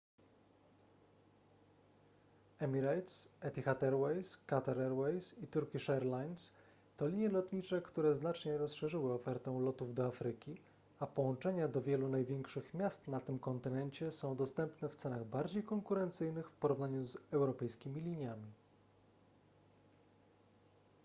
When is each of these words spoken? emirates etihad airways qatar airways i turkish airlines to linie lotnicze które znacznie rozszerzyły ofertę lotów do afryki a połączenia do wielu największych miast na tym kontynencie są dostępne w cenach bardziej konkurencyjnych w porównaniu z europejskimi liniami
emirates 2.67 3.17
etihad 3.49 3.83
airways 3.89 4.31
qatar 4.51 4.79
airways 4.85 5.27
i 5.47 5.49
turkish 5.55 5.85
airlines 5.97 6.45
to 7.01 7.07
linie 7.11 7.29
lotnicze 7.29 7.81
które 7.81 8.15
znacznie 8.15 8.57
rozszerzyły 8.57 9.13
ofertę 9.13 9.51
lotów 9.59 9.93
do 9.93 10.05
afryki 10.07 10.57
a 10.99 11.07
połączenia 11.07 11.67
do 11.67 11.81
wielu 11.81 12.07
największych 12.09 12.73
miast 12.73 13.07
na 13.07 13.19
tym 13.19 13.39
kontynencie 13.39 14.11
są 14.11 14.35
dostępne 14.35 14.89
w 14.89 14.95
cenach 14.95 15.25
bardziej 15.25 15.63
konkurencyjnych 15.63 16.49
w 16.49 16.55
porównaniu 16.57 17.05
z 17.07 17.17
europejskimi 17.31 18.01
liniami 18.01 18.51